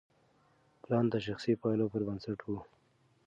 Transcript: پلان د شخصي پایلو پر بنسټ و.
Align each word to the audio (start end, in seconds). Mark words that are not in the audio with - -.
پلان 0.83 1.05
د 1.09 1.15
شخصي 1.25 1.53
پایلو 1.61 1.91
پر 1.93 2.01
بنسټ 2.07 2.39
و. 2.43 2.49